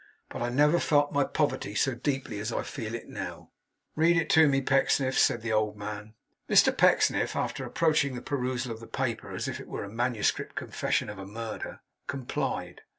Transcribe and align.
But 0.29 0.41
I 0.41 0.49
never 0.49 0.79
felt 0.79 1.11
my 1.11 1.23
poverty 1.23 1.75
so 1.75 1.93
deeply 1.93 2.39
as 2.39 2.51
I 2.51 2.63
feel 2.63 2.95
it 2.95 3.07
now.' 3.07 3.51
'Read 3.95 4.17
it 4.17 4.31
to 4.31 4.47
me, 4.47 4.59
Pecksniff,' 4.59 5.19
said 5.19 5.43
the 5.43 5.53
old 5.53 5.77
man. 5.77 6.15
Mr 6.49 6.75
Pecksniff, 6.75 7.35
after 7.35 7.65
approaching 7.65 8.15
the 8.15 8.21
perusal 8.23 8.71
of 8.71 8.79
the 8.79 8.87
paper 8.87 9.29
as 9.31 9.47
if 9.47 9.59
it 9.59 9.67
were 9.67 9.83
a 9.83 9.89
manuscript 9.93 10.55
confession 10.55 11.07
of 11.07 11.19
a 11.19 11.27
murder, 11.27 11.81
complied. 12.07 12.81